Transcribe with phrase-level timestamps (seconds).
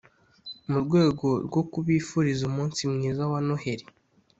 [0.69, 3.85] mu rwego rwo kubifuriza umunsi mwiza wa Noheli